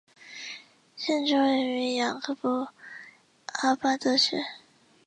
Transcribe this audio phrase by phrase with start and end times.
[0.95, 2.69] 县治位于雅各布
[3.45, 4.37] 阿巴德市。